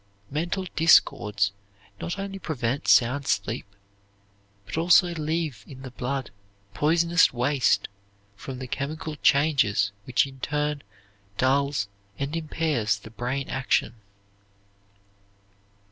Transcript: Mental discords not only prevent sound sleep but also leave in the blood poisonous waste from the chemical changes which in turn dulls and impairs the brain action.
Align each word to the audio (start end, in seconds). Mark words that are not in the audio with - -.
Mental 0.31 0.65
discords 0.75 1.51
not 1.99 2.17
only 2.17 2.39
prevent 2.39 2.87
sound 2.87 3.27
sleep 3.27 3.67
but 4.65 4.75
also 4.75 5.09
leave 5.13 5.63
in 5.67 5.83
the 5.83 5.91
blood 5.91 6.31
poisonous 6.73 7.31
waste 7.31 7.87
from 8.35 8.57
the 8.57 8.65
chemical 8.65 9.15
changes 9.17 9.91
which 10.05 10.25
in 10.25 10.39
turn 10.39 10.81
dulls 11.37 11.87
and 12.17 12.35
impairs 12.35 12.97
the 12.97 13.11
brain 13.11 13.47
action. 13.47 13.93